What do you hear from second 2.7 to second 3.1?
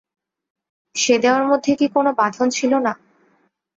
না।